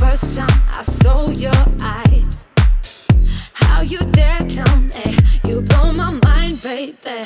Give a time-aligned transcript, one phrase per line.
[0.00, 2.44] first time I saw your eyes.
[3.52, 7.22] How you dare tell me you blow my mind, baby.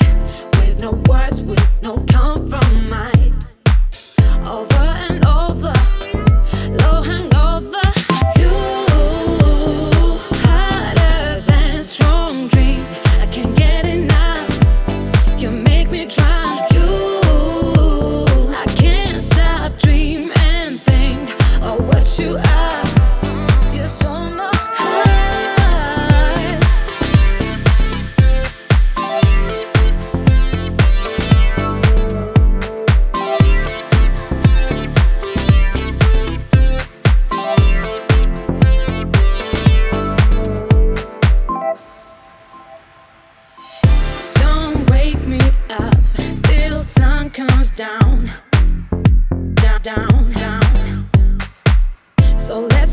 [0.58, 3.46] With no words, with no compromise.
[4.44, 4.81] Over,
[22.18, 22.61] you are.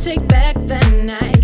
[0.09, 1.38] Take back the night